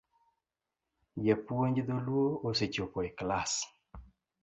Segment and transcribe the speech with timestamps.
[1.27, 3.59] Japuonj dholuo osechopo e klas